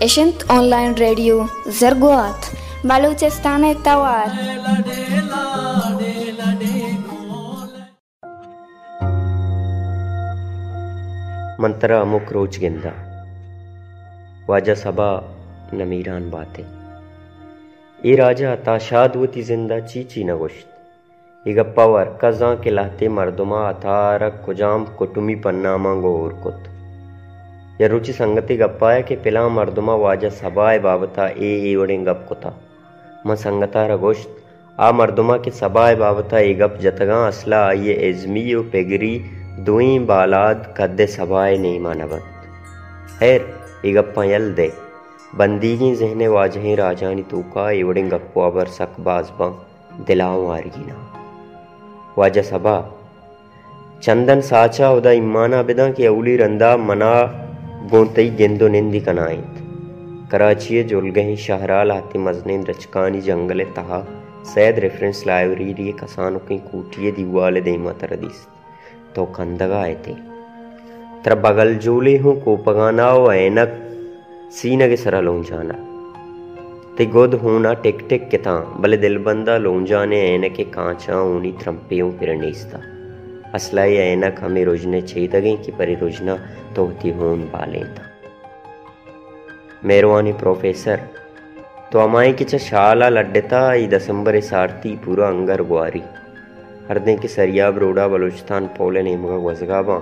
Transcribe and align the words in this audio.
Eshent 0.00 0.44
online 0.48 0.94
radio 0.94 1.48
Zarguat 1.66 2.54
Baluchistan 2.84 3.64
Tawar 3.82 4.30
मंतरा 11.58 12.00
अमुक 12.00 12.32
रोज 12.32 12.58
गिंदा, 12.58 12.92
वाजा 14.48 14.74
सबा 14.84 15.10
नमीरान 15.74 16.30
बातें। 16.30 16.64
ए 18.06 18.14
राजा 18.22 18.54
ताशाद 18.70 19.16
वती 19.16 19.42
ज़िंदा 19.42 19.80
चीची 19.80 20.22
इगप्पा 21.46 21.84
वर, 21.84 22.18
कजा 22.22 22.54
के 22.62 22.70
लाते 22.70 23.08
मर्दुमा 23.18 23.68
अतारक 23.68 24.42
कुजाम 24.46 24.84
कुटुमी 24.98 25.34
पन्नामा 25.44 25.94
गोर 26.02 26.32
कुत। 26.44 26.77
संगति 27.80 28.56
गप्पाया 28.56 29.00
के 29.00 29.16
पिला 29.16 29.48
मर्दुमा 29.48 29.94
वाजा 29.94 30.28
सबाए 30.28 30.78
बाबता 30.78 31.26
ए 31.28 31.50
एवड़े 31.72 31.96
गप 31.98 32.24
कुता। 32.28 32.52
म 33.26 33.34
संगता 33.34 33.86
रगोश्त 33.86 34.28
आ 34.78 34.90
मर्दुमा 34.92 35.36
के 35.36 35.50
सबाए 35.50 35.94
बाबता 35.94 36.38
ए 36.38 36.54
गप 36.54 36.78
जतगा 36.80 37.26
असला 37.26 37.64
आइए 37.66 37.94
एजमी 38.08 38.42
पेगरी, 38.72 39.18
दुई 39.60 39.98
बालाद 39.98 40.74
कद्दे 40.78 41.06
सबाए 41.06 41.56
नहीं 41.58 41.80
मानवत। 41.80 42.24
खैर 43.18 43.46
ई 43.86 43.92
गप्पा 43.92 44.24
यल 44.24 44.52
दे। 44.54 44.70
बंदीगी 45.36 45.94
जहने 45.94 46.28
वाजहें 46.28 46.76
राजानी 46.76 47.22
तूका 47.22 47.70
इवड़े 47.70 48.02
गप्पो 48.02 48.40
अबर 48.40 48.66
सक 48.66 49.00
बाजबा, 49.00 49.48
दिलाओ 50.06 50.48
आरगीना 50.50 50.96
वाजा 52.18 52.42
सबा 52.42 52.78
चंदन 54.02 54.40
साचा 54.40 54.90
उदा 54.90 55.10
इमाना 55.12 55.62
बिदा 55.62 55.90
के 55.92 56.06
अवली 56.06 56.36
रंदा 56.36 56.76
मना 56.76 57.12
गेंदो 57.92 58.68
निंदी 58.68 59.00
कनाइत 59.00 59.58
कराची 60.32 60.82
जुलगही 60.84 61.36
शाहराल 61.36 61.90
आती 61.90 62.18
मजने 62.18 62.56
रचकानी 62.68 63.20
जंगल 63.20 63.62
तहा 63.76 64.00
सैद 64.44 64.78
रेफरेंस 64.78 65.22
लाइब्रेरी 65.26 65.92
कसानों 65.92 66.38
की 66.38 66.58
कूटिए 66.58 67.12
दीवाले 67.12 67.60
देमा 67.60 67.92
तरदीस्त 67.92 69.14
तो 69.16 69.24
कंदगा 69.24 69.80
आए 69.80 69.94
थे 69.94 70.14
तर 71.24 71.34
बगल 71.34 71.74
जूली 71.74 72.16
हूँ 72.16 72.40
को 72.40 72.56
पगाना 72.56 73.12
ओ 73.12 73.30
ऐनक 73.32 73.80
सीन 74.52 74.88
के 74.88 74.96
सरा 74.96 75.20
लोंजाना 75.20 75.78
ते 76.98 77.06
गोद 77.06 77.34
होना 77.34 77.72
टिक 77.72 78.06
टिक 78.08 78.28
के 78.28 78.36
ता, 78.36 78.58
बले 78.80 78.96
दिल 78.96 79.18
बंदा 79.18 79.56
लों 79.56 79.84
जाने 79.84 80.48
कांचा 80.48 81.22
ऊनी 81.22 81.52
त्रंपियों 81.52 82.12
पिरणीस्ता 82.12 82.97
असला 83.54 83.84
ये 83.84 84.12
ऐनक 84.12 84.40
हमें 84.40 84.64
रोजने 84.64 85.02
छेदगे 85.02 85.56
की 85.56 85.72
परि 85.72 85.94
रोजना 85.94 86.36
तो 86.76 86.84
होती 86.84 87.10
होन 87.10 87.40
बाले 87.40 87.84
था 87.84 88.04
मेहरवानी 89.84 90.32
प्रोफेसर 90.32 91.00
तो 91.92 91.98
अमाई 91.98 92.32
किच 92.32 92.54
शाला 92.56 93.08
लड्डता 93.08 93.74
ई 93.74 93.86
दसंबर 93.86 94.40
सारती 94.40 94.96
पूरा 94.96 95.28
अंगर 95.28 95.62
ग्वारी 95.62 96.02
हरदे 96.90 97.16
के 97.16 97.28
सरिया 97.28 97.70
बरोड़ा 97.70 98.08
बलूचिस्तान 98.08 98.66
पोले 98.66 99.02
नेमगा 99.02 99.36
वजगाबा 99.36 99.98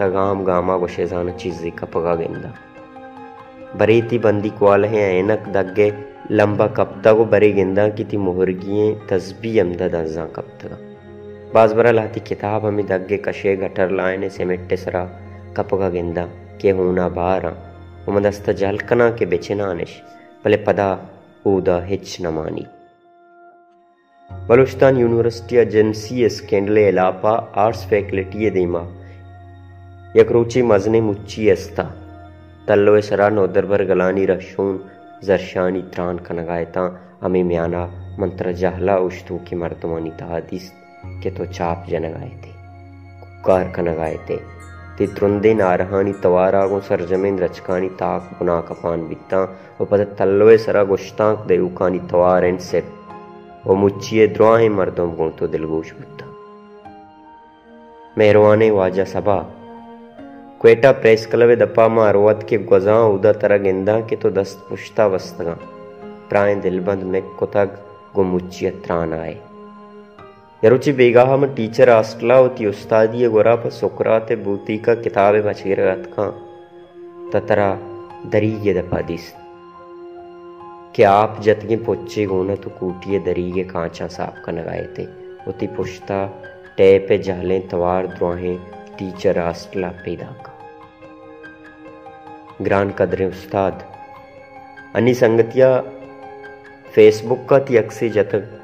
तगाम 0.00 0.44
गामा 0.44 0.76
गोशेजान 0.76 1.32
चीज़ी 1.32 1.70
कपगा 1.70 2.14
गेंदा। 2.14 2.54
बरेती 3.76 4.18
बंदी 4.18 4.50
क्वाल 4.50 4.84
है 4.84 5.02
बाज 11.54 11.72
बरा 11.72 11.90
लाती 11.90 12.20
किताब 12.20 12.64
हमें 12.66 12.86
दग्गे 12.86 13.16
कशे 13.16 13.54
गटर 13.56 13.90
लायने 13.90 14.28
सिमेटे 14.30 14.76
सरा, 14.76 15.02
कपगा 15.56 15.88
गेंदा, 15.88 16.24
के 16.60 16.70
होना 16.70 17.08
बारा। 17.08 17.50
उमदस्त 18.08 18.50
जलकना 18.50 19.10
के 19.10 19.26
बेचनानिश 19.26 20.00
भले 20.44 20.56
पदा 20.56 20.88
ऊदा 21.46 21.80
हिच 21.84 22.16
न 22.22 22.26
मानी। 22.26 22.66
बलूचिस्तान 24.30 24.96
यूनिवर्सिटी 24.96 25.56
एजेंसी 25.56 26.28
स्कैंडले 26.28 26.88
इलापा 26.88 27.32
आर्ट्स 27.56 27.84
फैकल्टी 27.86 28.50
दीमा। 28.50 28.86
यकरूची 30.16 30.62
मजने 30.62 31.00
मुच्ची 31.00 31.48
अस्ता 31.50 31.84
तल्लो 32.68 33.00
सरा 33.00 33.28
नोदरबर 33.28 33.84
गलानी 33.84 34.26
रशून 34.26 34.78
जरशानी 35.24 35.82
त्रान 35.82 36.18
कनगायता, 36.18 36.82
अमी 37.22 37.42
म्याना 37.42 37.84
मंत्र 38.18 38.52
जहला 38.52 38.98
उश्तू 38.98 39.38
की 39.48 39.56
मर्तमानी 39.56 40.10
तहादिस 40.10 40.70
के 41.22 41.30
तो 41.30 41.46
चाप 41.46 41.86
जनगाए 41.90 42.30
थे, 42.36 42.52
कुकार 43.20 43.70
कनगाए 43.72 44.16
थे। 44.30 44.36
ते 44.98 45.06
त्रुंदे 45.06 45.52
नारहानी 45.54 46.12
तवारागो 46.12 46.80
सरजमें 46.80 47.38
रचकानी 47.38 47.88
ताक 48.00 48.30
बुना 48.38 48.60
कपान 48.60 49.06
बित्ता 49.08 49.38
और 49.80 49.86
पद 49.86 50.00
तल्लोए 50.18 50.56
सरा 50.58 50.82
गुश्तांक 50.84 51.38
देउकानी 51.48 51.98
तवार 52.10 52.44
एंड 52.44 52.58
सेप 52.60 52.92
वो 53.66 53.74
मुच्चिए 53.76 54.26
द्रोहे 54.28 54.68
मर्दों 54.68 55.10
को 55.12 55.28
तो 55.30 55.46
दिलगोश 55.46 55.92
बुद्धा 55.92 56.26
मेहरवाने 58.18 58.70
वाजा 58.70 59.04
सबा, 59.04 59.36
क्वेटा 60.60 60.92
प्रेस 60.92 61.26
क्लब 61.26 61.54
दपा 61.58 61.88
मारवत 61.88 62.46
के 62.48 62.58
गजा 62.70 62.98
उदा 63.08 63.32
तरह 63.32 63.58
गेंदा 63.58 64.00
के 64.00 64.16
तो 64.16 64.30
दस्त 64.30 64.66
पुश्ता 64.68 65.06
वस्तगा। 65.06 65.56
प्राय 66.30 66.54
दिलबंद 66.54 67.02
में 67.02 67.22
कुतग 67.22 67.78
गो 68.14 68.22
मुच्चिय 68.24 68.70
त्राण 68.84 69.12
आए। 69.12 69.38
यरुचि 70.64 70.92
बेगा 70.92 71.22
हम 71.24 71.44
टीचर 71.54 71.88
आस्टला 71.88 72.34
होती 72.36 72.66
उस्तादी 72.66 73.28
गोरा 73.28 73.54
बूती 73.56 74.76
का 74.78 74.94
किताबे 74.94 75.40
बचे 75.42 75.74
रत 75.74 76.02
का 76.18 76.26
ततरा 77.32 77.68
दरी 78.32 78.50
ये 78.66 78.74
दपा 78.74 79.00
दिस 79.06 79.30
कि 80.96 81.02
आप 81.02 81.40
जतगे 81.42 81.76
पोचे 81.86 82.26
गोना 82.26 82.54
तो 82.64 82.70
कूटिए 82.80 83.18
दरीगे 83.26 83.64
कांचा 83.64 84.06
साफ़ 84.08 84.44
का 84.44 84.52
नगाए 84.52 84.84
थे 84.98 85.06
उती 85.48 85.66
पुश्ता 85.76 86.24
टे 86.76 86.90
पे 87.08 87.18
जहलें 87.18 87.68
तवार 87.68 88.06
द्रोहें 88.06 88.56
टीचर 88.98 89.38
आस्टला 89.38 89.88
पैदा 90.04 90.30
का 90.44 90.54
ग्रान 92.62 92.90
कदरे 92.98 93.26
उस्ताद 93.26 93.84
अन्नी 94.96 95.14
संगतिया 95.16 95.76
फेसबुक 96.94 97.46
का 97.50 97.58
ती 97.58 97.76
अक्से 97.76 98.08
जतक 98.08 98.59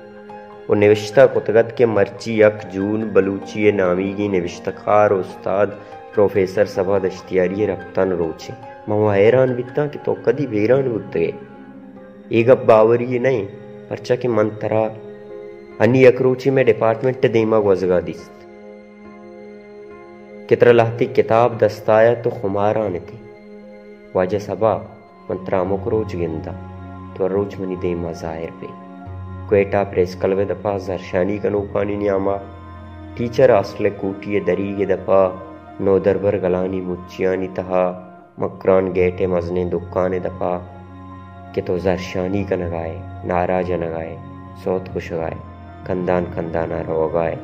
और 0.71 0.77
नविश्ता 0.77 1.27
कुतगत 1.27 1.75
के 1.79 1.87
मर्ची 1.87 2.41
यक 2.43 2.61
जून 2.73 3.09
बलूची 3.13 3.73
नामी 3.73 4.13
की 4.13 4.29
नविश्तकार 4.29 5.13
उस्ताद 5.13 5.77
प्रोफेसर 6.15 6.67
सभा 6.67 6.99
दश्तियारी 6.99 7.67
रफ्तान 7.67 8.13
रोचे 8.13 8.55
मवा 8.89 9.15
हैरान 9.15 9.55
बिता 9.57 9.87
कि 9.87 9.99
तो 10.07 10.15
कदी 10.27 10.47
वेरान 10.47 10.89
बुद्ध 10.93 11.11
गए 11.15 11.33
एक 12.31 12.49
अब 12.51 12.65
बावरी 12.67 13.05
ये 13.05 13.19
नहीं 13.19 13.45
परचा 13.91 14.17
के 14.17 14.29
मन 14.29 14.37
मंतरा 14.37 14.81
अन्नी 15.81 16.05
अकरोची 16.05 16.51
में 16.51 16.65
डिपार्टमेंट 16.67 17.21
टे 17.23 17.29
देमा 17.29 17.59
वजगा 17.67 18.01
कितरा 20.49 20.73
लाती 20.73 21.07
किताब 21.13 21.59
दस्ताया 21.59 22.15
तो 22.23 22.31
खुमारा 22.31 22.89
ने 22.89 23.01
थी 23.01 23.21
वाजह 24.17 24.39
सभा 24.39 24.75
मंत्रामो 25.31 25.81
रोच 25.89 26.17
गिंदा 26.17 26.53
तो 27.19 27.27
रोच 27.27 27.57
मनी 27.61 27.77
देमा 27.77 28.13
ज़ाहिर 28.13 28.51
पे 28.61 28.86
क्वेटा 29.49 29.83
प्रेस 29.85 30.15
कलवे 30.15 30.45
दफ़ा 30.45 30.77
जरशानी 30.79 31.39
कनो 31.39 31.61
पानी 31.75 31.97
न्यामा, 31.97 32.37
टीचर 33.17 33.51
आसले 33.51 33.91
कूटिए 33.91 34.41
दरीगे 34.41 34.87
दफ़ा 34.87 35.21
नो 35.81 35.99
दरबर 35.99 36.39
गलानी 36.39 36.81
मुच्चियानी 36.81 37.49
तहा, 37.49 37.85
मकरान 38.41 38.93
गेटे 38.93 39.27
मजने 39.27 39.65
दुकाने 39.65 40.21
दफ़ा 40.21 40.57
कि 41.55 41.63
तो 41.63 41.79
जरशानी 41.79 42.45
का 42.45 42.57
नगाए 42.57 43.23
नाराज़ 43.25 43.73
नगाए 43.73 44.17
सौत 44.65 44.89
खुश 44.93 45.13
गाए 45.13 45.39
कंदान 45.87 46.25
कंदाना 46.35 46.81
रोगाए 46.83 47.39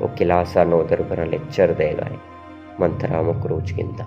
वो 0.00 0.08
किलासा 0.18 0.64
नोदर 0.64 1.02
बना 1.02 1.24
लेक्चर 1.24 1.74
दे 1.74 1.92
गाए 1.94 2.18
मंत्रा 2.80 3.22
मुकरोच 3.22 3.72
गिंदा। 3.72 4.04